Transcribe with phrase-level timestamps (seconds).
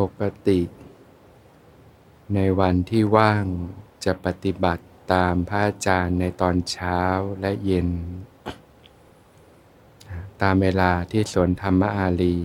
[0.00, 0.60] ปกติ
[2.34, 3.44] ในวันที่ว่าง
[4.04, 7.00] จะปฏิบัติตามพระอาจารย์ในตอนเช้า
[7.40, 7.88] และเย็น
[10.42, 12.38] ตามเวลาที่สวนธรรมอารี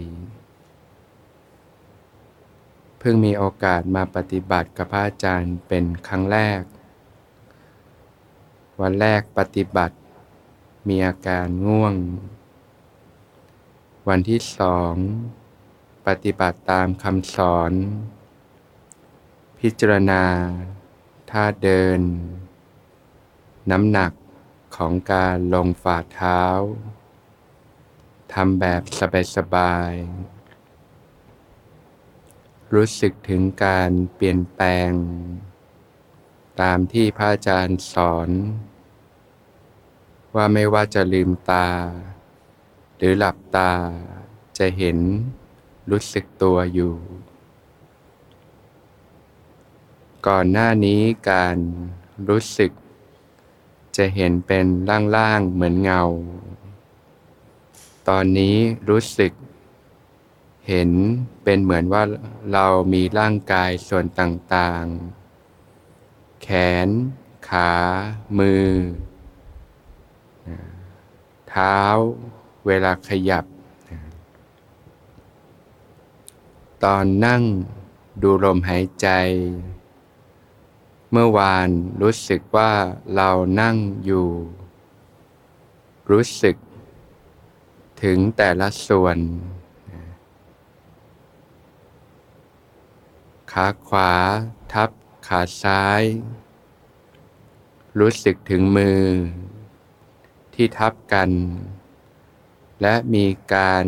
[2.99, 6.61] เพิ่งมีโอกาสมาปฏิบัติกับพระอาจารย์เป็นครั้งแรก
[8.81, 9.95] วันแรกปฏิบัติ
[10.87, 11.95] มีอาการง่วง
[14.07, 14.95] วันที่สอง
[16.09, 17.71] ปฏิบัติตามคำสอน
[19.59, 20.23] พิจารณา
[21.31, 22.01] ท่าเดิน
[23.71, 24.11] น้ำหนัก
[24.75, 26.41] ของการลงฝ่าเท้า
[28.33, 28.81] ทำแบบ
[29.35, 34.91] สบายๆ รู้สึกถึงการเปลี่ยนแปลง
[36.61, 38.29] ตามที่พระอาจารย์สอน
[40.35, 41.69] ว่าไม่ว่าจะลืมตา
[42.97, 43.71] หรือหลับตา
[44.57, 44.99] จะเห็น
[45.91, 46.93] รู้สึกตัวอยู่
[50.27, 51.55] ก่อนหน้านี้การ
[52.29, 52.71] รู้สึก
[53.97, 54.65] จะเห็นเป็น
[55.15, 56.03] ล่างๆเหมือนเงา
[58.07, 58.55] ตอนนี้
[58.89, 59.31] รู้สึก
[60.67, 60.91] เห็น
[61.43, 62.03] เป็นเหมือนว่า
[62.53, 66.47] เรามีร่างกายส่วนต่างๆ แข
[66.87, 66.89] น
[67.49, 67.71] ขา
[68.37, 68.67] มือ
[71.49, 71.77] เท้า
[72.67, 73.45] เวลาขยับ
[76.85, 77.43] ตอนนั่ง
[78.21, 79.07] ดูลมหายใจ
[81.11, 81.69] เมื่อวาน
[82.01, 82.73] รู้สึกว่า
[83.15, 83.29] เรา
[83.61, 84.29] นั่งอยู่
[86.11, 86.55] รู้สึก
[88.03, 89.17] ถึงแต่ละส่วน
[93.51, 94.11] ขาขวา
[94.73, 94.89] ทับ
[95.27, 96.03] ขาซ้าย
[97.99, 99.03] รู้สึกถึงมือ
[100.53, 101.29] ที่ทับกัน
[102.81, 103.85] และมีการ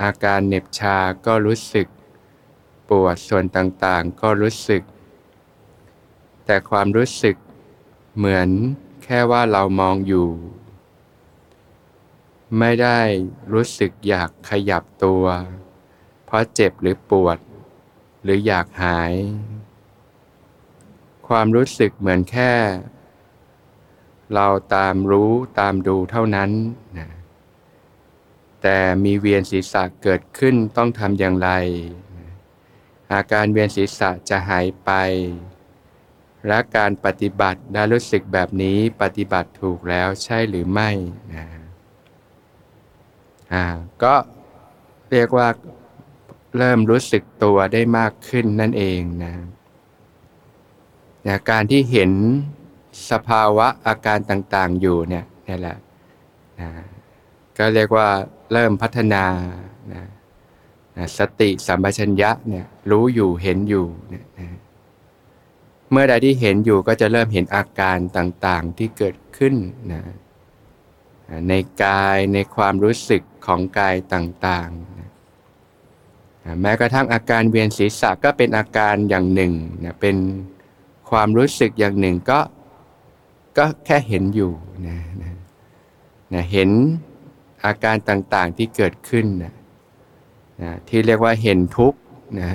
[0.00, 1.86] อาการเหน็บชาก็รู้สึก
[2.88, 4.82] ปวดส่วนต่างๆ ก็รู้สึก
[6.44, 7.36] แต่ความรู้สึก
[8.16, 8.48] เหมือน
[9.04, 10.28] แค่ว่าเรามองอยู่
[12.58, 13.00] ไม่ได้
[13.52, 15.24] รู้สึกอยากขยับตัว
[16.24, 17.38] เพราะเจ็บหรือปวด
[18.22, 19.14] หรืออยากหาย
[21.28, 22.52] ความรู้สึกเหมือนแค่
[24.34, 26.50] เราตามรู้ตามดูเท่านั้น
[26.98, 27.08] นะ
[28.66, 31.50] แต่มีเวียนศีรษะเกิดขึ้นต้องทำอย่างไร
[33.12, 34.90] อาการเวียนศีรษะจะหายไป
[36.46, 40.90] และการปฏิบัติได้รู้สึกแบบนี้ปฏิบัติถูกแล้วใช่หรือไม่
[41.34, 41.46] นะ
[43.52, 43.64] อ่า
[44.02, 44.14] ก็
[45.10, 45.48] เรียกว่า
[46.56, 49.34] เริ่มรู้สึกตัวได้มากขึ้นนั่นเองนะ
[51.26, 52.10] นะการที่เห็น
[53.10, 55.76] สภาวะอาการต่างๆอยู่เนี่ยนี่แหละ
[56.60, 56.70] นะ
[57.58, 58.08] ก็เรียกว่า
[58.54, 59.24] เริ่มพัฒนา
[59.92, 60.02] นะ
[60.96, 64.48] นะสติสัมปชัญญะเนี่ยรู้อยู่เห็นอยู่เนี่ยนะ
[65.90, 69.54] เมื่อใดที่เห็นอยู่ก็จะเริ่มเห็นอาการต่างๆที่เกิดขึ้น
[69.92, 70.02] นะ
[71.48, 75.08] ในกายในความรู้สึกของกายต่างๆนะ
[76.60, 79.52] แม้กระทั่งอาการเวียนศีรษะก็เป็นอาการอย่างหนึ่ง
[79.84, 80.16] นะเป็น
[81.10, 82.40] ความรู้สึกอย่างหนึ่งก็
[83.58, 84.52] ก็แค่เห็นอยู่
[84.88, 85.32] นะนะ
[86.32, 86.70] นะเห็น
[87.64, 89.54] อาการต่างๆที่เกิดขึ้นนะ
[90.62, 91.98] นะที่เรียกว่าเห็นทุกข์
[92.40, 92.52] นะ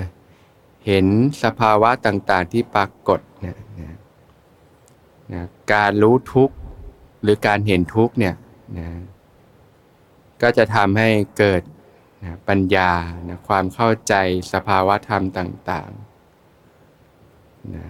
[0.86, 1.06] เห็น
[1.42, 3.94] สภาวะต่างๆที่ปรากฏนะนะ
[5.32, 6.54] นะการรู้ทุกข์
[7.22, 8.34] หรือการเห็นทุกข์เนี่ย
[8.78, 8.88] นะ
[10.42, 11.62] ก็จะทำให้เกิด
[12.24, 12.92] นะปัญญา
[13.28, 14.14] นะความเข้าใจ
[14.52, 17.84] สภาวะธรรมต่างๆนะ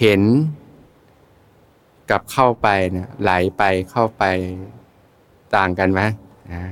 [0.00, 0.22] เห็น
[2.10, 4.24] กับเข้าไปนะไหลไปเข้าไป
[5.56, 6.00] ต่างกันไหม
[6.52, 6.64] นะ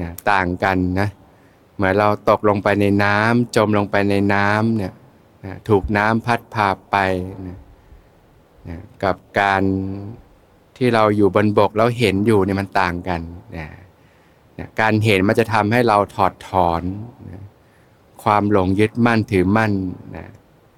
[0.00, 1.08] นะต่างกันนะ
[1.76, 4.92] เหมือนเราตกลงไปในน้ำจมลงไปในน้ำเนี่ย
[5.44, 6.96] นะถูกน้ำพัดพาไป
[7.46, 7.58] นะ
[8.68, 9.62] นะกับการ
[10.76, 13.20] ที่เราอยู่บนบกแล้วเห็นอยู่เนี่ยมันต่างกัน
[13.56, 13.68] นะ
[14.58, 16.82] นะการเห็นมันจะทำให้เราถอดถอน
[17.30, 17.42] นะ
[18.22, 19.72] ความหลงยึดมั่นถือมั่น
[20.16, 20.26] นะ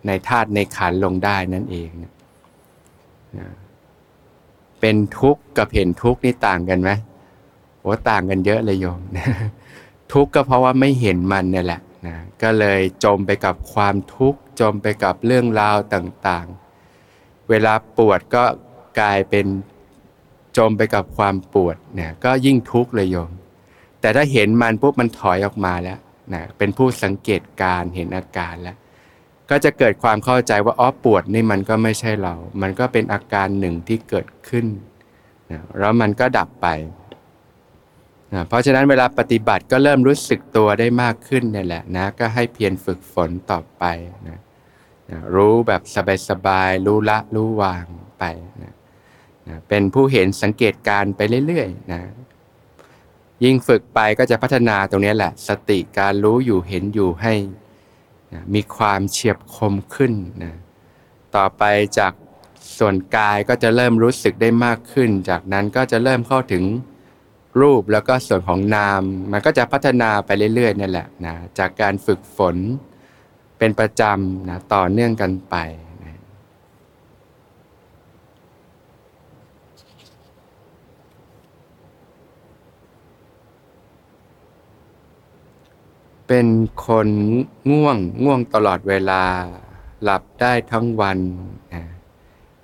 [0.06, 2.12] ในธาตุในขันลงได้นั่นเองนะ
[3.38, 3.46] นะ
[4.80, 6.90] เป็นทุกข์กับเห็นทุกข์นี่ต่างกันไหม
[7.80, 9.00] โอ้ต่างกันเยอะเลยโยม
[10.12, 18.44] ทุกข์ก็เพราะว่าไม่เห็นมันเนี่ยแหละนะก็เลยจมไปกับความทุกข์จมไปกับเรื่องราวต่างๆ เวลาปวดก็
[19.00, 19.46] กลายเป็น
[20.56, 23.30] จมไปกับความปวดเนี่ยก็ยิ่งทุกข์เลยโยม
[24.00, 25.98] แต่ถ้าเห็นมันปุ๊บมันถอยออกมาแล้ว
[26.34, 28.76] นะเป็นผู้สังเกตการเห็นอาการแล้ว
[29.50, 34.66] ก็จะเกิดความเข้าใจว่าอ๋อปวดนี่มันก็ไม่ใช่เรา มันก็เป็นอาการหนึ่งที่เกิดขึ้น
[35.50, 36.66] นะแล้วมันก็ดับไป
[38.32, 43.84] นะเพราะฉะนั้นเวลาปฏิบัติก็เริ่มรู้สึกตัวได้มากขึ้นนี่แหละนะก็ให้เพียรฝึกฝนต่อไป
[44.28, 44.38] นะ
[45.10, 45.82] นะรู้แบบ
[46.28, 47.84] สบายๆรู้ละรู้วาง
[48.18, 48.24] ไป
[48.62, 48.72] นะ
[49.48, 52.00] นะเป็นผู้เห็นสังเกตการไปเรื่อยๆนะ
[53.44, 57.34] ยิ่งฝึกไปก็จะพัฒนาตรงนี้แหละ สติการรู้อยู่เห็นอยู่ให้
[58.32, 60.12] นะมีความเฉียบคมขึ้น
[60.42, 60.54] นะ
[61.36, 61.62] ต่อไป
[61.98, 62.12] จาก
[62.78, 66.64] ส่วนกายก็จะเริ่มรู้สึกได้มากขึ้น จากนั้นก็จะเริ่มเข้าถึง
[67.60, 69.02] รูปแล้วก็ส่วนของนาม
[69.32, 72.56] มันก็จะพัฒนาไปเรื่อยๆนั่แหละนะจากการฝึกฝน
[73.58, 75.56] เป็นประจำนะต่อเนื่องกันไป
[76.04, 76.18] นะ
[86.26, 86.46] เป็น
[86.86, 87.08] คน
[87.70, 89.22] ง่วงง่วงตลอดเวลา
[90.02, 91.18] หลับได้ทั้งวัน
[91.74, 91.84] นะ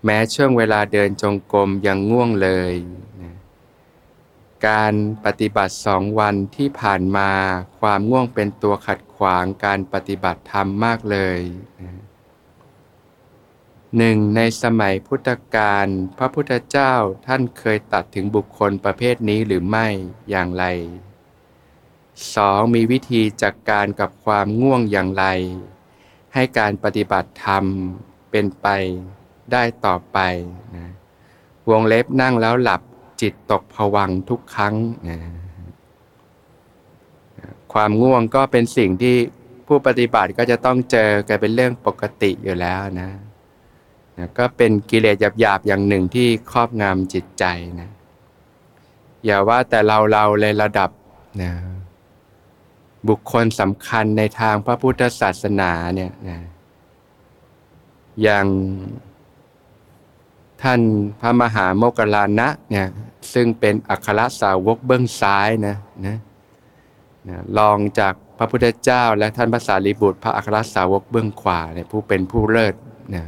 [0.05, 2.75] แม้ช่วงเวลาเดินจงกรมยังง่วงเลย
[4.69, 7.31] การปฏิบัติสองวันที่ผ่านมา
[7.81, 11.41] ความง่วงเป็นตัวขัดขวางการปฏิบัติธรรมมากเลย
[13.97, 15.87] หนึ่งในสมัยพุทธกาล
[16.19, 16.95] พระพุทธเจ้า
[17.27, 19.87] ท่านเคยตัดถึงบุคคลประเภทนี้หรือไม่
[20.31, 20.65] อย่างไร
[22.35, 25.25] สองมีวิธีจัดกการกับความง่วงอย่างไร
[26.35, 27.65] ให้การปฏิบัติธรรม
[28.31, 28.67] เป็นไป
[29.53, 30.19] ได้ต่อไป
[30.75, 30.87] นะ
[31.71, 32.83] วงเล็บนั่งแล้วหลับ
[33.21, 34.75] จิตตกผวังทุกครั้ง
[35.09, 35.19] นะ
[37.73, 39.17] ความง่วงก็เป็นสิ่งที่
[39.67, 43.11] ผู้ปฏิบัติก็จะต้องเจอกันเป็นเรื่องปกติอยู่แล้วนะ
[44.19, 47.45] นะก็เป็นกิเลสหยาบๆอย่างหนึ่งที่ครอบงำจิตใจ
[47.81, 47.91] นะ
[49.25, 50.91] อย่าว่าแต่เราเราเลยระดับ
[51.43, 51.53] นะ
[53.09, 56.39] บุคคลสำคัญในทางพระพุทธศาสนาเนี่ยนะ
[58.23, 58.47] อย่าง
[60.63, 60.81] ท่าน
[61.21, 62.89] พระมหาโมกขลานะเนี่ย
[63.33, 65.77] ซึ่งเป็นอัครสาวกเบื้องซ้ายนะ
[66.07, 66.17] นะ
[67.29, 72.75] นะลองจากพระพุทธเจ้า และท่านพระสารีบุตร พระอัครสาวกเบื้องขวาเนี่ยผู้เป็นผู้เลิศ
[73.15, 73.25] นะ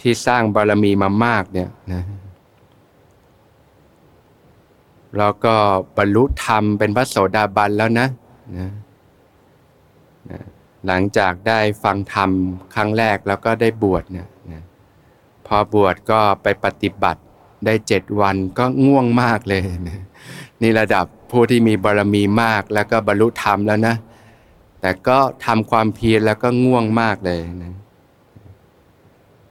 [0.00, 2.02] ที่สร้างบารมีมามากเนี่ยนะ
[5.18, 5.54] แล้วก็
[5.96, 8.08] บรรลุธรรมเป็นพระโสดาบันแล้วนะ
[8.58, 8.70] นะ
[10.30, 10.40] นะ
[10.86, 12.30] หลังจากได้ฟังธรรม
[12.74, 14.62] ครั้งแรกแล้วก็ได้บวชเนี่ยนะ
[15.46, 17.20] พอบวชก็ไปปฏิบัติ
[17.64, 19.62] ได้เจ็ดวันก็ง่วงมากเลย
[20.62, 23.96] นี่ระดับผู้ที่มีบารมีมากแล้วก็บรรลุธรรมแล้วนะ
[24.80, 27.74] แต่ก็ทำความเพียรแล้วก็ง่วงมากเลยนะ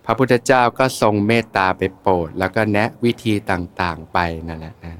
[0.05, 4.17] พระพุทธเจ้าก็ทรงเมตตาไปโปรด แล้วก็แนะวิธีต่างๆไป
[4.47, 4.95] นั่นแหละนะ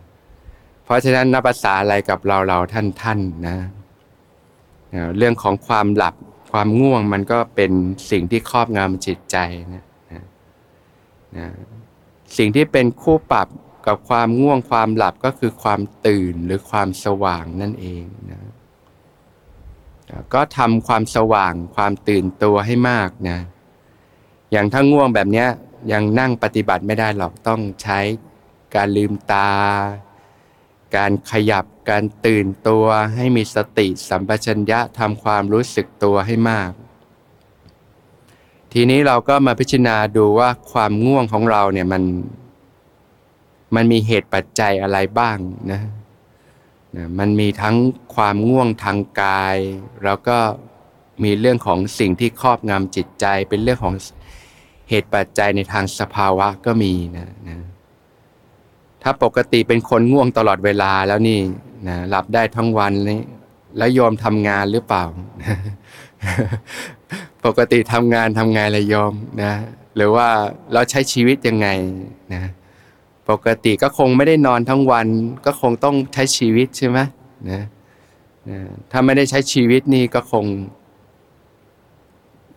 [0.83, 3.57] เพราะฉะนั้นนับภาษาอะไรกับเราเราท่านท่านนะ
[5.17, 6.15] เรื่องของความหลับ
[6.51, 7.71] ความง่วงมันก็เป็น
[8.11, 9.37] สิ่งที่ครอบงำจิตใจ
[9.73, 9.83] นะ
[11.37, 11.47] นะ
[12.37, 13.47] สิ่งที่เป็นคู่ปรับ
[13.87, 18.41] กับความง่วงความหลับก็คือความตื่นหรือความสว่างนั่นเองนะ
[20.33, 23.39] ก็ทำความสว่างความตื่นตัวให้มากนะ
[24.51, 25.45] อย่างถ้าง่วงแบบนี้
[25.91, 27.99] ยังนั่งปฏิบัติไม่ได้หรอกต้องใช้
[28.75, 29.51] การลืมตา
[30.97, 32.85] การขยับการตื่นตัว
[33.15, 36.71] ให้มีสติสัมปชัญญะทำความรู้สึกตัวให้มาก
[38.77, 42.03] ทีนี้เราก็มาพิจารณาดูว่าความง่วงของเราเนี่ยมัน
[43.75, 45.37] มันมีเหตุปัจจัยอะไรบ้าง
[45.71, 45.81] นะ
[46.95, 47.75] นะมันมีทั้ง
[48.15, 49.57] ความง่วงทางกาย
[50.03, 50.37] แล้วก็
[51.23, 53.95] มีเรื่องของสิ่งที่ครอบงำจิตใจ เป็นเรื่องของ
[54.89, 57.57] เหตุปัจจัยในทางสภาวะก็มีนะนะ
[59.03, 61.39] ถ้าปกติเป็นคนง่วงตลอดเวลาแล้วนี่
[61.87, 63.21] นะหลับได้ทั้งวันนี้
[63.77, 65.03] แล้วยอมทำงานหรือเปล่า
[67.45, 69.53] ปกติทำงานทำไงเลยยอมนะ
[69.95, 70.27] หรือว่า
[70.73, 71.67] เราใช้ชีวิตยังไง
[72.33, 72.43] นะ
[73.29, 75.07] ปกติก็คงไม่ได้นอนทั้งวัน
[75.45, 76.99] ก็คงต้องใช้ชีวิตใช่ไหม
[77.51, 77.61] นะ
[78.49, 78.59] นะ
[78.91, 80.45] ถ้าไม่ได้ใช้ชีวิตนี่ก็คง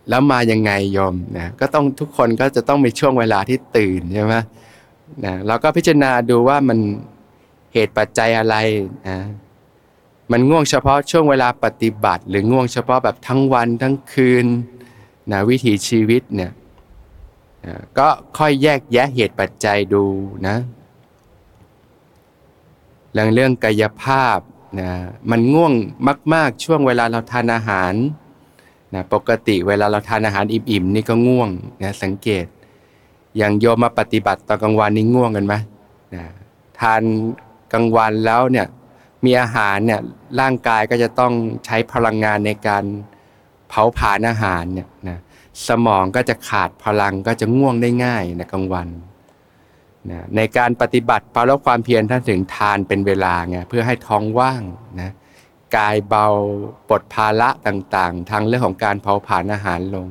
[0.09, 4.33] แล้วมายังไงยอมนะก็ต้องทุกคนก็จะต้องมีช่วงเวลาที่ตื่นใช่ไหม
[5.25, 6.79] นะเราก็พิจารณาดูว่ามัน
[7.73, 8.55] เหตุปัจจัยอะไร
[9.07, 9.19] นะ
[10.31, 14.45] มันง่วงเฉพาะช่วงเวลาปฏิบัติ หรือง่วงเฉพาะแบบทั้งวันทั้งคืน
[15.31, 16.51] นะวิถีชีวิตเนี่ย
[17.67, 18.07] นะก็
[18.37, 20.03] ค่อยแยกแยะเหตุปัจจัยดู
[20.47, 20.57] นะ
[23.13, 24.39] เรื่องเรื่องกายภาพ
[24.81, 24.91] นะ
[25.31, 25.73] มันง่วง
[26.33, 27.93] มาก ๆ ช่วงเวลาเราทานอาหาร
[28.93, 31.49] นะปกติเวลาเราทานอาหารอิ่มๆนี่ก็ง่วง
[31.83, 32.45] นะสังเกต
[33.37, 35.53] อย่างโยมมาปฏิบัติตอนกลางวันนี่ง่วงกันไหม
[36.15, 36.23] นะ
[36.79, 37.01] ทาน
[37.73, 38.67] กลางวันแล้วเนี่ย
[39.25, 40.01] มีอาหารเนี่ย
[40.39, 41.33] ร่างกายก็จะต้อง
[41.65, 42.83] ใช้พลังงานในการ
[43.69, 45.19] เผาผลาญอาหารเนี่ยนะ
[45.67, 48.87] สมองก็จะขาดพลังก็จะง่วงได้ง่ายในกลางวัน
[50.11, 54.61] นะในการปฏิบัติเปาแล้วความเพียรท่านถึงทานเป็นเวลาไงเพื่อให้ท้องว่าง
[55.01, 55.11] นะ
[55.77, 56.27] กายเบา
[56.89, 60.07] ปลดภาระต่างๆ ทางเรื่องของการเผาผลาญอาหารลง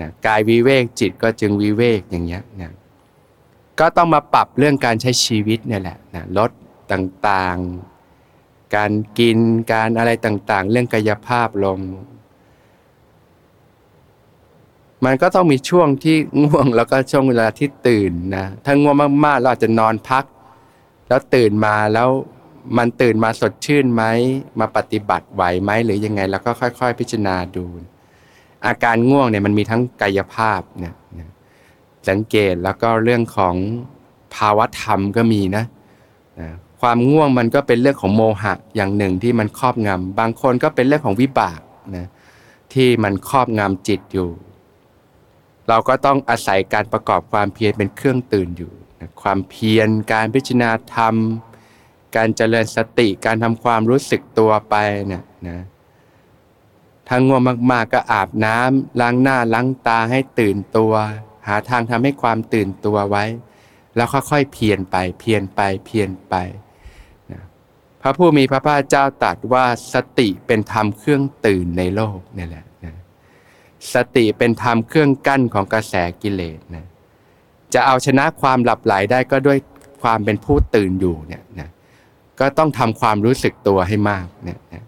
[0.00, 2.72] นะกายวิเวกจิตก็จึงวิเวกอย่างเงี้ยนะ
[3.80, 6.50] ก็ต้องมาปรับเรื่องการใช้ชีวิตเนี่ยแหละนะลด
[6.92, 7.91] ต่างๆ
[8.76, 9.38] การกิน
[9.72, 11.80] การอะไรต่างๆ เรื่องกายภาพลง
[15.04, 20.24] มันก็ต้องมีช่วงที่ง่วงแล้วก็ช่วงเวลาที่ตื่นนะถ้าง่วงมากๆ เราอาจจะนอนพัก
[21.08, 22.08] แล้วตื่นมาแล้ว
[22.78, 24.04] มันตื่นมาสดชื่นไหม
[24.60, 27.64] มาปฏิบัติไหวไหมหรือยังไง แล้วก็ค่อย ๆ พิจารณาดู
[28.66, 30.94] อาการง่วงเนี่ยมันมีทั้งกายภาพเนี่ย
[32.08, 33.54] สังเกตแล้วก็เรื่องของ
[34.34, 35.64] ภาวะธรรมก็มีนะ
[36.40, 36.48] นะ
[36.84, 41.60] ความง่วงมันก็เป็นเรื่องของโมหะอย่างหนึ่งที่มันครอบงำบางคนก็เป็นเรื่องของวิบาก
[41.96, 42.06] นะ
[42.74, 44.30] ที่มันครอบงำจิตอยู่
[45.68, 51.14] เราก็ต้องอาศัยการประกอบความเพียรเป็นเครื่องตื่นอยู่นะความเพียรการพิจารณาธรรม
[52.16, 54.74] การเจริญสติการทำความรู้สึกตัวไป
[55.06, 55.60] เนี่ยนะ
[57.08, 60.92] ถ้าง่วงมากๆก็อาบน้ำล้างหน้าล้างตาให้ตื่นตัว
[61.46, 63.24] หาทางทำให้ความตื่นตัวไว้
[63.96, 66.34] แล้วค่อยๆเพียรไปเพียรไปเพียรไป
[68.02, 72.94] พระผู้มีพระภาคเจ้าตรัสว่าสติเป็นธรรมเครื่องตื่นในโลกนี่แหละนะ
[73.94, 76.84] สติเป็นธรรมเครื่องกั้นของกระแสกิเลสนะ
[77.74, 79.58] จะเอาชนะความหลับไหลได้ก็ด้วย
[80.02, 81.68] ความเป็นผู้ตื่นอยู่เนี่ยนะ
[82.40, 84.82] ก็ต้องทำความรู้สึกตัวให้มากเนี่ยนะ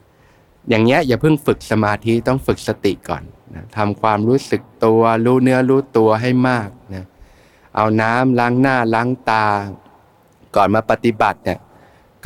[0.69, 3.23] อย่างเงี้ยอย่าเพิ่งฝึกสมาธิต้องฝึกสติก่อน
[3.55, 7.05] นะทำความรู้สึกตัวรู้เนื้อรู้ตัวให้มากนะ
[7.77, 9.47] เอาน้ำล้างหน้าล้างตา
[10.57, 11.59] ก่อนมาปฏิบัติเนี่ย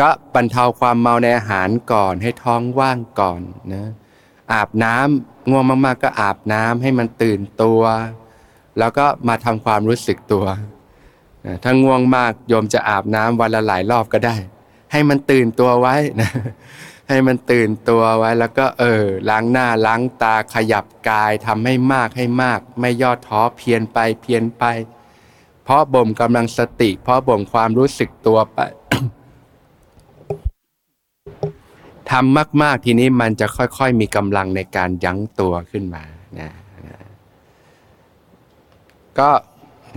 [0.01, 3.41] ก็บรรเทาความเมาในอาหารก่อนให้ท้องว่างก่อน
[3.73, 3.91] นะ
[4.53, 7.83] อาบน้ำง่วงมากๆก็อาบน้ำให้มันตื่นตัว
[8.79, 10.47] แล้วก็มาทำความรู้สึกตัว
[11.63, 14.37] ถ้าง่วงมากโยมจะอาบน้ำวันละหลายรอบก็ได้
[14.93, 16.31] ให้มันตื่นตัวไว้นะ
[17.09, 24.65] ให้มันตื่นตัวไว้แล้วก็เออล้างหน้าล้างตาขยับกายทำให้มากให้มาก ไม่ย่อท้อเพียนไปเพียนไป
[25.65, 28.59] เพราะบ่มกำลังสติ เพราะบ่มความรู้สึกตัวไป
[32.11, 36.05] ทำมาก ๆ ทีนี้มันจะค่อยๆ มีกำลังในการยั้งตัวขึ้นมา
[36.41, 36.51] นะ
[36.87, 36.99] นะ
[39.19, 39.31] ก็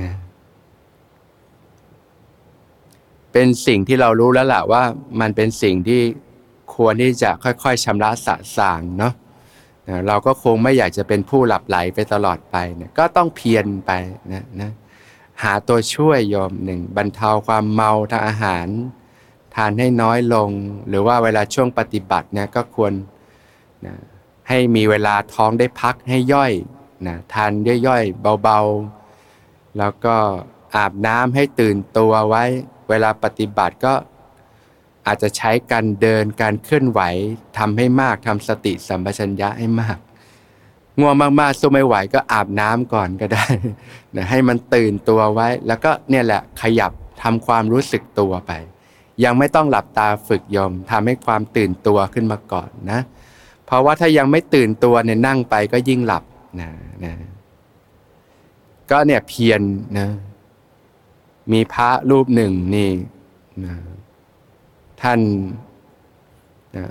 [0.02, 0.14] นะ
[3.32, 4.84] เป็นสิ่งที่เรารู้แล้วล่ะว่า
[5.20, 6.02] มันเป็นสิ่งที่
[6.76, 9.14] ควรที่จะค่อยๆชำระสะสางเนาะ
[10.08, 13.92] เราก็คงไม่อยากจะเป็นผู้หลับไหลไปตลอดไปเนี่ยก็ต้องเพียรไป
[14.34, 14.72] นะนะ
[15.44, 18.68] หาตัวช่วยยอมหนึ่งบรรเทาความเมาทางอาหาร
[19.56, 20.50] ทานให้น้อยลง
[20.88, 22.94] หรือว่าเวลาช่วงปฏิบัติเนี่ยก็ควร
[23.86, 23.96] นะ
[24.50, 26.52] ให้มีเวลาท้องได้พักให้ย่อย
[27.08, 27.52] นะทาน
[27.88, 30.16] ย่อยๆเบาๆ แล้วก็
[30.76, 32.44] อาบน้ำให้ตื่นตัวไว้
[32.90, 33.94] เวลาปฏิบัติก็
[35.06, 37.02] อาจจะใช้การเดินการเคลื่อนไหว
[37.58, 39.98] ทำให้มากทำสติสัมปชัญญะให้มาก
[41.00, 43.46] ง่วงมากๆสู้ไม่ไหวก็อาบน้ำก่อนก็ได้
[44.16, 46.92] นะให้มันตื่นตัวไว้ แล้วก็เนี่ยแหละขยับ
[47.24, 48.52] ทำความรู้สึกตัวไป
[49.24, 53.00] ยังไม่ต้องหลับตาฝึกยมทำให้ความตื่นตัวขึ้นมาก่อนนะ
[53.66, 56.24] เพราะว่าถ้ายังไม่ตื่นตัวเนี่ยนั่งไปก็ยิ่งหลับ
[56.62, 56.70] นะ
[57.06, 57.14] นะ
[58.92, 59.62] ก็เนี่ยเพียร
[60.00, 60.08] นะ
[61.52, 62.92] มีพระรูปหนึ่งนี่
[63.66, 63.76] นะ
[65.02, 65.20] ท่าน
[66.78, 66.86] นะ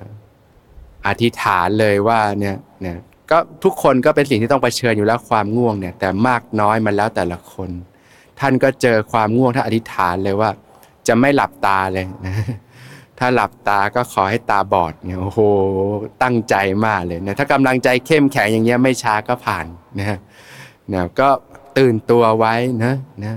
[1.07, 2.97] อธิษฐานเลยว่าเนี่ยนี่ย
[3.31, 7.71] ก็ทุกคนก็เป็นสิ่งที่ต้องเผชิญอยู่แล้วความง่วงเนี่ย แต่มากน้อยมันแล้วแต่ละคน
[8.41, 10.51] ท่านก็เจอความง่วงท่านอธิษฐานเลยว่า
[11.09, 12.35] จะไม่หลับตาเลยนะ
[13.19, 15.41] ถ้าหลับตาก็ขอให้ตาบอดเนี่ยโอ้โห
[16.23, 16.55] ตั้งใจ
[16.87, 19.67] มากเลยนะถ้ากำลังใจเข้มแข็งอย่างเงี้ยไม่ช้าก็ผ่าน
[19.99, 20.19] นะ
[20.95, 21.29] นะก็
[21.79, 22.55] ตื่นตัวไว้
[22.85, 23.35] นะนะ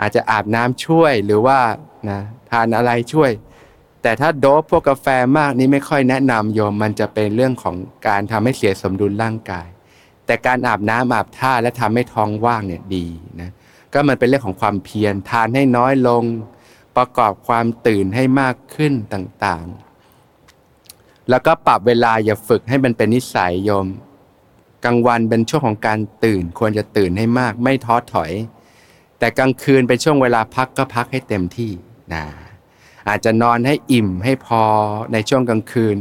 [0.00, 1.58] อาจจะอาบน้ำช่วยหรือว่า
[2.10, 2.18] นะ
[2.50, 3.30] ทานอะไรช่วย
[4.02, 5.06] แต่ถ้าโดบพวกกาแฟ
[5.38, 9.66] มากนี่ไม่ค่อยแนะนำโยมมันจะเป็นเรื่องของการทำให้เสียสมดุลร่างกาย
[10.26, 13.06] แต่การอาบน้ำอาบท่าและทำให้ท้องว่างเนี่ยดี
[13.40, 13.50] นะ
[13.92, 16.22] ก็มันเป็นเรื่องของความเพียรทานให้น้อยลง
[16.96, 23.86] ประกอบความตื่นให้มากขึ้นต่างๆ แล้วก็ปรับเวลาอย่าฝึกให้มันเป็นนิสัยโยม
[24.84, 28.32] กลางวันเป็นช่วงของการตื่น ควรจะตื่นให้มาก ไม่ท้อถอย
[29.18, 31.72] แต่กลางคืนเป็นช่วงเวลาพักก็พักให้เต็มที่
[32.14, 32.24] นะ
[33.08, 34.62] อาจจะนอนให้อิ่มให้พอ
[35.12, 35.98] ในช่วงกลางคืน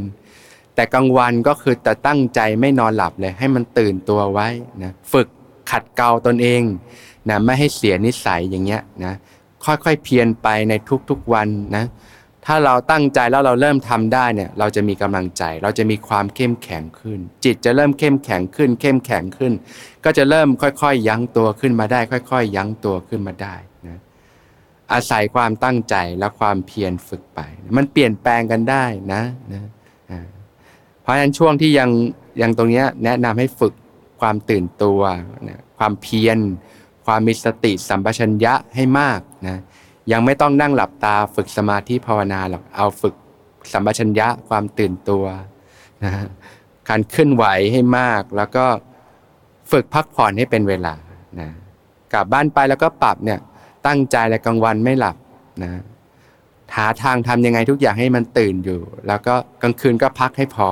[0.75, 4.48] แต่กลางวันก็คือแต่ตั้งใจไม่นอนหลับเลย ให้มันตื่นตัวไว้
[4.84, 5.28] นะฝึก
[5.72, 6.62] ขัดเกลาตนเอง
[7.30, 9.14] นะไม่ให้เสียนิสัยอย่างเงี้ยนะ
[9.66, 10.74] ค่อยๆเพียรไปใน
[11.10, 11.86] ทุกๆวันนะ
[12.46, 19.54] ถ้าเราตั้งใจแล้วเราเริ่มทำได้เนี่ยเราจะมีกำลังใจ เราจะมีความเข้มแข็งขึ้น จิตจะเริ่มเข้มแข็งขึ้น เข้มแข็งขึ้น
[20.04, 23.56] ก็จะเริ่มค่อยๆ ยั้งตัวขึ้นมาได้ ค่อย ๆ ยั้งตัวขึ้นมาได้
[23.88, 23.98] นะ
[24.94, 27.40] อาศัยความตั้งใจและความเพียรฝึกไป
[27.78, 29.64] มันเปลี่ยนแปลงกันได้นะนะ
[31.02, 31.90] เพราะฉะนั้นช่วงที่ยัง
[32.42, 33.74] ยังตรงนี้แนะนำให้ฝึก
[34.22, 35.02] ความตื่นตัว
[35.78, 36.38] ความเพียร
[37.06, 39.60] ความมีสติสัมปชัญญะให้มากนะ
[40.12, 43.16] ยังไม่ต้องนั่งหลับตาฝึกสมาธิภาวนาหรอกเอาฝึก
[43.72, 45.26] สัมปชัญญะความตื่นตัว
[46.04, 46.12] นะ
[46.90, 48.66] การเคลื่อนไหวให้มาก แล้วก็
[49.72, 50.96] ฝึกพักผ่อนให้เป็นเวลา
[51.40, 51.50] นะ
[52.14, 53.40] กลับบ้านไปแล้วก็ปรับเนี่ย
[53.88, 55.16] ตั้งใจและกลางวันไม่หลับ
[55.64, 55.82] นะ
[56.76, 60.70] หาทางทำยังไงทุกอย่างให้มันตื่นอยู่ แล้วก็กลางคืนก็พักให้พอ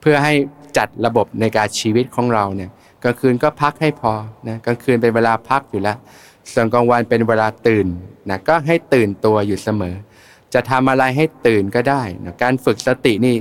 [0.00, 0.34] เพื่อให้
[0.76, 2.70] จัดระบบในการชีวิตของเราเนี่ย
[3.04, 4.12] กลางคืนก็พักให้พอ
[4.48, 5.96] นะกลางคืนเป็นเวลาพักอยู่แล้ว
[6.52, 7.86] ส่วนกลางวันเป็นเวลาตื่น
[8.30, 9.94] นะก็ให้ตื่นตัวอยู่เสมอ
[10.54, 13.34] จะทำอะไรให้ตื่นก็ได้นะการฝึกสตินี่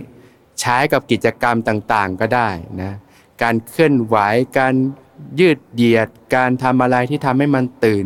[0.60, 2.50] ใช้กับกิจกรรมต่างๆก็ได้
[2.82, 2.92] นะ
[3.44, 4.18] การเคลื่อนไหว
[4.60, 4.74] การ
[5.40, 8.06] ยืดเหยียด การทำอะไรที่ทำให้มันตื่น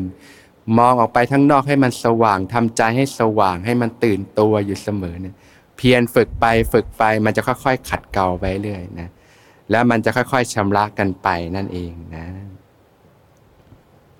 [0.78, 5.36] มองออกไปทั้งนอกให้มันสว่างทำใจให้สว่างให้มันตื่นตัวอยู่เสมอเนี่ย
[5.78, 9.10] เพียรฝึกไปฝึกไปมันจะค่อยๆ ขัดเกลาไปเรื่อยนะ
[9.72, 12.28] แล้วมันจะค่อยๆชำระกันไปนั่นเองนะ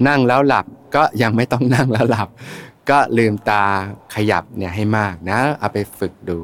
[0.08, 2.30] นั่งแล้วหลับก็ยังไม่ต้องนั่งแล้วหลับ
[2.90, 3.64] ก็ลืมตา
[4.16, 6.40] ขยับเนี่ยให้มากนะ เอาไปฝึกดู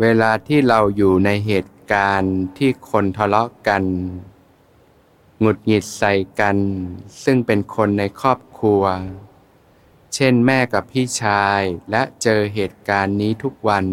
[0.00, 3.82] เวลาที่เราอยู่ในเหตุการณ์ที่คนทะเลาะกัน
[5.40, 6.56] หงุดหงิดใส่กัน
[7.24, 8.82] ซึ่งเป็นคนในครอบครัว
[10.14, 11.60] เช่นแม่กับพี่ชาย
[11.90, 13.86] และเจอเหตุการณ์นี้ทุกวัน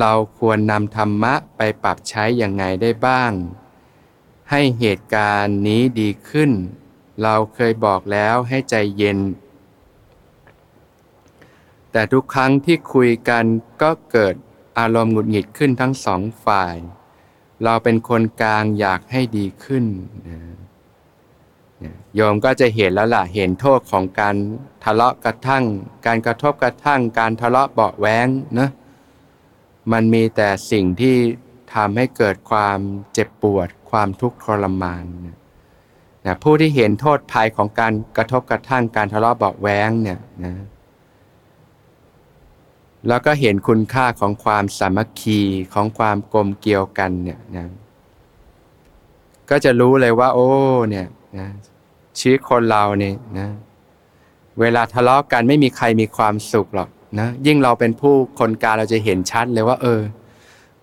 [0.00, 3.32] เราควรนำธรรมะไปปรับใช้อย่างไงได้บ้าง
[4.50, 6.50] ให้เหตุการณ์นี้ดีขึ้น
[7.22, 9.18] เราเคยบอกแล้วให้ใจเย็น
[11.92, 13.44] แต่ทุกครั้งที่คุยกัน
[13.82, 14.34] ก็เกิด
[14.78, 16.76] อารมณ์หงุดหงิดขึ้นทั้งสองฝ่าย
[17.64, 19.84] เราเป็นคนกลางอยากให้ดีขึ้น
[20.28, 20.38] นะ
[22.14, 24.34] โยมก็จะเห็นแล้วล่ะ เห็นโทษของการ
[24.84, 25.64] ทะเลาะกระทั่ง
[26.06, 28.26] การกระทบกระทั่ง การทะเลาะเบาแว้ง
[28.58, 28.68] นะ
[29.92, 31.16] มันมีแต่สิ่งที่
[31.74, 32.78] ทำให้เกิดความ
[33.12, 35.04] เจ็บปวด ความทุกข์ทรมาน
[36.26, 40.54] นะผู้ที่เห็นโทษภัยของการกระทบกระทั่ง การทะเลาะเบาแว้งเนี่ยนะ
[43.08, 45.40] แล้วก็เห็นคุณค่าของความสามัคคี
[45.74, 47.66] ของความกลมเกี่ยวกันเนี่ยนะ
[49.50, 50.48] ก็จะรู้เลยว่า โอ้
[50.90, 51.06] เนี่ย
[51.38, 51.48] นะ
[52.18, 53.48] ชีวิตคนเราเนี่ยนะ
[54.60, 56.88] เวลาทะเลาะกันไม่มีใครมีความสุขหรอก
[57.20, 60.00] นะยิ่งเราเป็นผู้คนกลางเราจะเห็นชัดเลยว่า เออ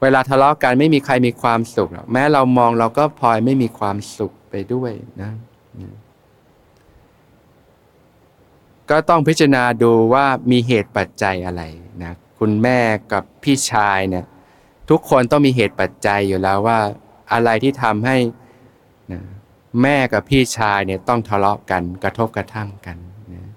[0.01, 5.31] เวลาทะเลาะกันไม่มีใครมีความสุขหรอกแม้เรามองเราก็พลอยไม่มีความสุขไปด้วยนะ
[8.89, 11.63] ก็ต้องพิจารณาดูว่ามีเหตุปัจจัยอะไร
[12.03, 12.79] นะคุณแม่
[13.11, 14.25] กับพี่ชายเนี่ย
[14.89, 16.79] ทุกคนต้องมีเหตุปัจจัยอยู่แล้วว่า
[17.33, 18.17] อะไรที่ทำให้
[19.11, 19.21] นะ
[19.81, 22.97] แม่กับพี่ชายเนี่ยต้องทะเลาะกันกระทบกระทั่งกัน
[23.33, 23.49] นะ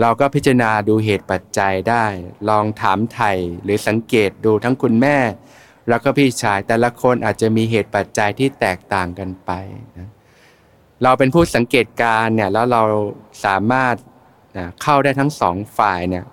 [0.00, 2.04] เราก็พิจารณาดูเหตุปัจจัยได้
[2.48, 3.32] ลองถามไถ่
[3.64, 5.18] หรือสังเกตดูทั้งคุณแม่
[5.88, 9.50] แล้วก็พี่ชายแต่ละคนอาจจะมีเหตุปัจจัยที่แตกต่างกันไป
[9.98, 10.08] นะ
[11.02, 12.82] เราเป็นผู้สังเกตการเนี่ยแล้วเรา
[13.44, 13.94] สามารถ
[14.82, 16.24] เข้าได้ทั้งสองฝ่ายเนี่ย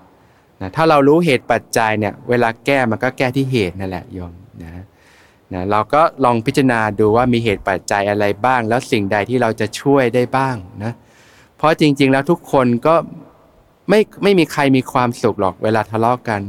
[0.62, 4.84] นะถ้าเรารู้เหตุปัจจัยเนี่ยเวลาแก้มันก็แก้ที่เหตุนั่นแหละโยมนะ
[5.54, 10.94] นะเราก็ลองพิจารณาดูว่ามีเหตุปัจจัยอะไรบ้าง แล้วสิ่งใดที่เราจะช่วยได้บ้างนะ
[11.58, 12.96] เพราะจริง ๆ แล้วทุกคนก็
[13.90, 16.42] ไม่ไม่มีใครมีความสุขหรอก เวลาทะเลาะกกัน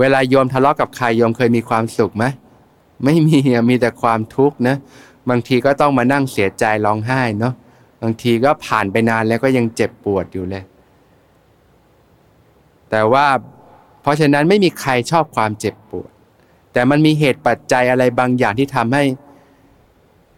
[0.00, 2.24] เวลาโยมทะเลาะกับใครโยมเคยมีความสุขไหม
[3.04, 3.38] ไม่มี
[3.70, 4.76] มีแต่ความทุกข์นะ
[5.30, 7.54] บางทีก็ต้องมานั่งเสียใจร้องไห้เนาะ
[8.02, 10.64] บางทีก็ผ่านไปนานแล้วก็ยังเจ็บปวดอยู่เลย
[12.90, 13.26] แต่ว่า
[14.02, 16.11] เพราะฉะนั้นไม่มีใครชอบความเจ็บปวด
[16.72, 19.02] แต่มันมีเหตุปัจจัยอะไรบางอย่างที่ทำให้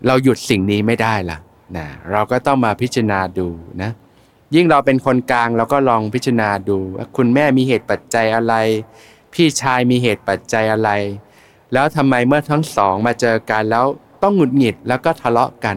[0.06, 1.38] เราหยุดสิ่งนี้ไม่ได้ล่ะ
[1.76, 3.48] นะเราก็ต้องมาพิจารณาดู
[3.82, 3.90] นะ
[4.54, 8.54] ยิ่งเราเป็นคนกลางเราก็ลองพิจารณาดูว่าคุณแม่มีเหตุปัจจัยอะไร
[9.34, 10.90] พี่ชายมีเหตุปัจจัยอะไร
[11.72, 13.84] แล้วทำไมเมื่อทั้งสองมาเจอกันแล้ว
[14.22, 15.76] ต้องหงุดหงิดแล้วก็ทะเลาะกัน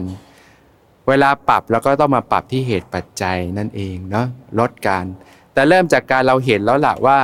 [1.08, 4.26] เวลาปรับเราก็ต้องมาปรับที่เหตุปัจจัยนั่นเองเนาะ
[4.58, 5.04] ลดการ
[5.52, 7.18] แต่เริ่มจากการเราเห็นแล้วล่ะว่า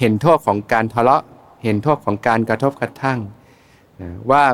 [0.00, 1.22] เห็นโทษของการทะเลาะ
[1.62, 3.20] เห็นโทษของการกระทบกระทั่ง
[4.02, 4.44] นะว่า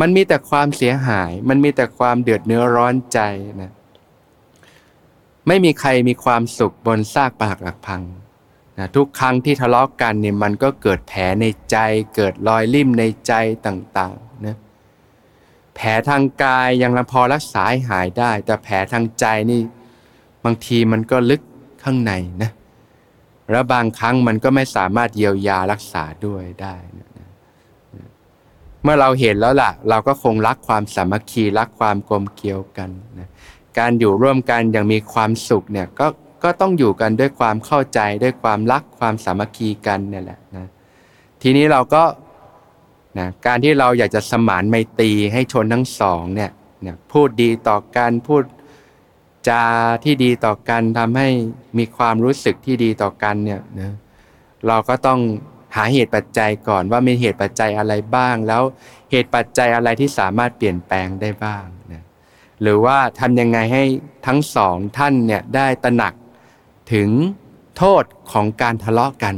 [0.00, 3.20] มันมีแต่ความเสียหาย มันมีแต่ความเดือดเนื้อร้อนใจ
[3.62, 3.72] นะ
[5.48, 8.02] ไม่มีใครมีความสุขบนซากปากหลักพัง
[8.78, 11.76] นะทุกครั้งที่ทะเลาะกกันเนี่ยมันก็เกิดแผลในใจ
[12.14, 13.32] เกิดรอยริ่มในใจ
[13.66, 14.56] ต่างๆนะ
[15.74, 19.60] แผลทางกายยังพอรักษาหายได้ แต่แผลทางใจนี่
[20.44, 21.40] บางทีมันก็ลึก
[21.82, 22.50] ข้างในนะ
[23.50, 27.08] แล้วบางครั้งมันก็ไม่สามารถเยียวยารักษาด้วยได้นะ
[28.82, 33.28] เมื่อเราเห็นแล้วล่ะ เราก็คงรักความสามัคคีรักความกลมเกลียวกันนะ
[33.78, 36.06] การอยู่ร่วมกันอย่างมีความสุขเนี่ยก็
[36.44, 40.68] ก็ต้องอยู่กันด้วยความเข้าใจด้วยความรักความสามัคคีกันเนี่ยแหละนะ
[41.42, 42.02] ทีนี้เราก็
[43.18, 46.50] นะการที่เราอยากจะสมานไมตรีให้ชนทั้งสองเนี่ย
[46.82, 48.42] เนี่ยพูดดีต่อกันพูด
[49.48, 49.62] จา
[50.04, 51.28] ที่ดีต่อกันทำให้
[51.78, 53.94] มีความรู้สึกที่ดีต่อกันเนี่ยนะ
[54.66, 55.20] เราก็ต้อง
[55.76, 58.62] หาเหตุปัจจัยก่อนว่ามีเหตุปัจจัยอะไรบ้าง แล้ว
[59.10, 62.02] เหตุปัจจัยอะไรที่สามารถเปลี่ยนแปลงได้บ้างนะ
[62.62, 63.84] หรือว่าทำยังไงให้
[64.26, 66.14] ทั้งสองท่านเนี่ยได้ตระหนัก
[66.92, 67.08] ถึง
[67.76, 69.36] โทษของการทะเลาะกัน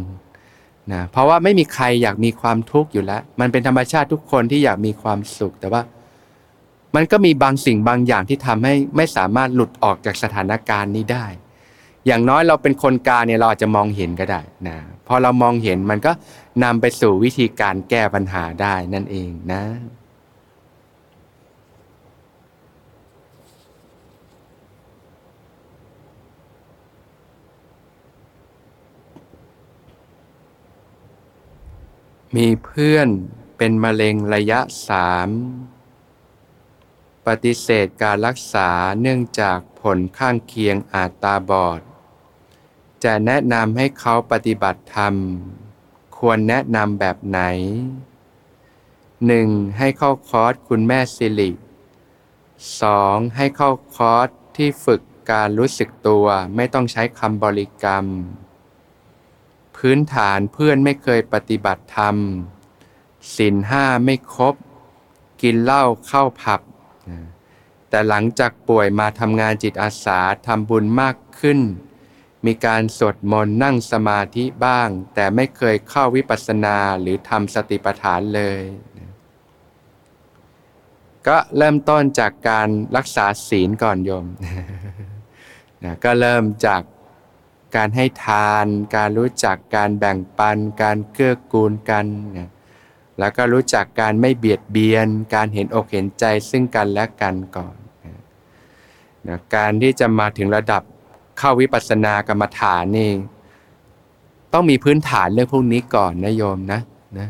[0.93, 5.83] นะเพราะว่าไม่มีใครอยากมีความทุกข์อยู่แล้ว มันเป็นธรรมชาติทุกคนที่อยากมีความสุขแต่ว่า
[6.97, 11.27] มันก็มีบางสิ่งบางอย่างที่ทำให้ไม่สามารถหลุดออกจากสถานการณ์นี้ได้
[12.07, 16.13] อย่างน้อยเราเป็นคนกลางเนี่ยเราอาจจะมองเห็นก็ได้นะพอเรามองเห็นมันก็
[16.65, 19.63] นำไปสู่วิธีการแก้ปัญหาได้นั่นเองนะ
[32.37, 33.09] มีเพื่อน
[33.59, 35.29] เป็นมะเร็งระยะสาม
[37.27, 41.81] ปฏิเสธการรักษาเนื่องจากผลข้างเคียงอาจตาบอด
[43.05, 45.15] จะแนะนำให้เขาปฏิบัติธรรม
[46.19, 47.41] ควรแนะนำแบบไหน
[48.21, 49.79] 1.
[49.79, 51.51] ให้เข้าคอร์สคุณแม่สิริ
[52.69, 53.37] 2.
[53.37, 58.05] ให้เข้าคอร์สที่ฝึกการรู้สึกตัวไม่ต้องใช้คำบริกรรม
[59.77, 62.17] พื้นฐานเพื่อนไม่เคยปฏิบัติธรรม
[63.35, 64.55] ศีลห้าไม่ครบ
[65.43, 66.61] กินเหล้าเข้าผับ
[67.91, 71.61] แต่หลังจากป่วยมาทำงานจิตอาสาทำบุญมากขึ้น
[72.47, 78.63] มีการสวดมนต์นั่งสมาธิบ้าง แต่ไม่เคยเข้าวิปัสสนาหรือทำสติปัฏฐานเลย
[81.27, 84.27] ก็เริ่มต้นจากการรักษาศีลก่อนโยม
[85.85, 86.83] นะก็เริ่มจาก
[87.77, 92.05] การให้ทาน การรู้จักการแบ่งปัน การเกื้อกูลกัน
[92.37, 92.51] นะ
[93.19, 97.77] แล้วก็รู้จักการไม่เบียดเบียน การเห็นอกเห็นใจซึ่งกันและกันก่อน
[99.29, 100.83] นะการที่จะมาถึงระดับ
[101.39, 103.11] เข้าวิปัสสนากรรมฐานนี่
[104.53, 106.81] ต้องมีพื้นฐานเรื่องพวกนี้ก่อนนะโยมนะ
[107.19, 107.29] นะ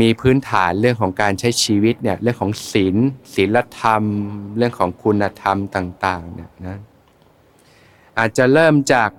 [0.00, 2.96] มีพื้นฐานเรื่องของการใช้ชีวิตเนี่ยเรื่องของศีล
[3.34, 4.02] ศีลธรรม
[4.56, 6.76] เรื่องของคุณธรรมต่างๆเนี่ยนะ
[8.18, 9.10] อาจจะเริ่มจาก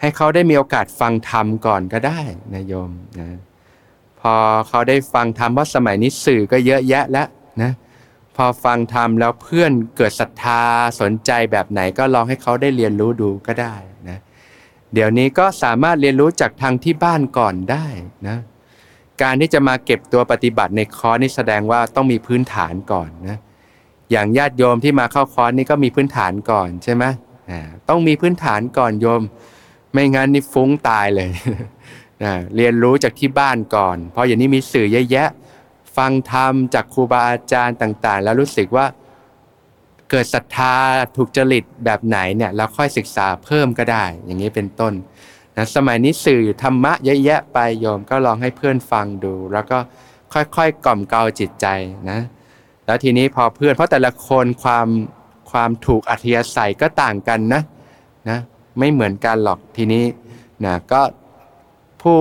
[0.00, 2.20] ให้เขาได้มีโอกาสฟังธรรมก่อนก็ได้
[2.54, 3.28] นะโยมนะ
[4.22, 4.34] พอ
[4.68, 7.28] เขาได้ฟังธรรมว่าสมัยนี้สื่อก็เยอะแยะแล้ว
[7.62, 7.72] นะ
[8.36, 10.62] พอฟังธรรมแล้วเพื่อนเกิดศรัทธา
[11.00, 13.74] สนใจแบบไหนก็ลองให้เขาได้เรียนรู้ดูก็ได้
[14.08, 14.18] นะ
[14.94, 17.86] เดี๋ยวนี้ก็สามารถเรียนรู้จากทางที่บ้านก่อนได้
[18.28, 18.38] นะ
[19.22, 23.38] การที่จะมาเก็บตัวปฏิบัติในคอร์สนี่แสดงว่าต้องมีพื้นฐานก่อนนะ
[24.10, 27.04] อย่างญาติโยมที่มาเข้าคอร์สนี่ก็มีพื้นฐานก่อนใช่ไหม
[27.88, 29.22] ต้องมีพื้นฐานก่อนโยม
[29.92, 31.28] ไม่งั้นนี่ฟุ้งตายเลย
[32.24, 35.28] นะเรียนรู้จากที่บ้านก่อน เพราะอย่างนี้มีสื่อเยอะแยะ
[35.96, 38.86] ฟังธรรมจากครูบาอาจารย์ต่างๆ แล้วรู้สึกว่า
[40.10, 40.74] เกิดศรัทธา
[41.16, 44.92] ถูกจริตแบบไหนเนี่ยเราค่อยศึกษาเพิ่มก็ได้ อย่างนี้เป็นต้น
[45.56, 49.78] นะสมัยนี้สื่อธรรมะเยอะแยะไปโยมก็ลองให้เพื่อนฟังดู แล้วก็
[50.32, 51.66] ค่อยๆกล่อมเกลาจิตใจ
[52.10, 52.20] นะ
[52.86, 54.88] แล้วทีนี้พอเพื่อนเพราะแต่ละคนความ
[55.50, 57.62] ความถูกอัธยาศัยก็ต่างกันนะ
[58.28, 58.38] นะ
[58.78, 60.04] ไม่เหมือนกันหรอกทีนี้
[60.64, 61.00] นะก็
[62.02, 62.20] ผู้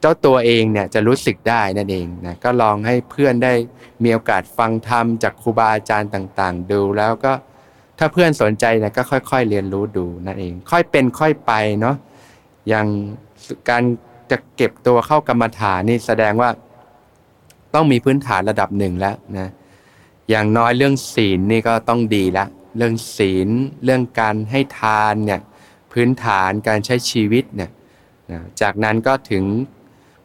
[0.00, 3.52] เจ้าตัวเองเนี่ยจะรู้สึกได้นั่นเองนะก็ลองให้เพื่อนได้
[4.02, 7.32] มีโอกาสฟังธรรมจากครูบาอาจารย์ต่าง ๆ ดูแล้วก็
[7.98, 11.96] ถ้าเพื่อนสนใจเนี่ยก็ค่อย ๆ เรียนรู้ดูนั่นเอง ค่อยเป็นค่อยไปเนาะ
[12.68, 12.86] อย่าง
[13.68, 13.82] การ
[14.30, 16.50] จะเก็บตัวเข้ากรรมฐานนี่แสดงว่า
[17.74, 19.48] ต้องมีพื้นฐานระดับหนึ่งแล้วนะ
[20.30, 23.48] อย่างน้อยเรื่องศีลนี่ก็ต้องดีละ เรื่องศีล
[23.84, 25.40] เรื่องการให้ทานเนี่ย
[25.92, 27.70] พื้นฐานการใช้ชีวิตเนี่ย
[28.30, 29.44] นะจากนั้นก็ถึง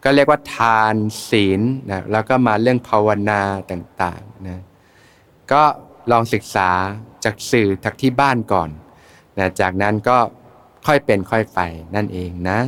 [0.04, 0.94] ก็เรียกว่าทาน
[1.28, 1.60] ศีล
[1.90, 4.60] นะแล้วก็มาเรื่องภาวนาต่างๆนะ
[5.52, 5.62] ก็
[6.10, 6.70] ลองศึกษา
[7.24, 8.70] จากสื่อจากที่บ้านก่อน
[9.38, 10.18] นะจากนั้นก็
[10.86, 11.60] ค่อยเป็นค่อยไป
[11.94, 12.60] นั่นเองนะ